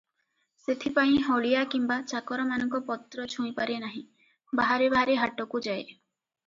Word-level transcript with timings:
ସେଥିପାଇଁ 0.61 1.19
ହଳିଆ 1.25 1.61
କିମ୍ବା 1.75 1.99
ଚାକରମାନଙ୍କ 2.13 2.81
ପତ୍ର 2.89 3.29
ଛୁଇଁପାରେ 3.35 3.77
ନାହିଁ, 3.87 4.05
ବାହାରେ 4.63 4.91
ବାହାରେ 4.97 5.21
ହାଟକୁଯାଏ। 5.27 5.89